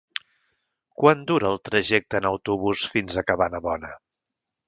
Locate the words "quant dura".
1.01-1.47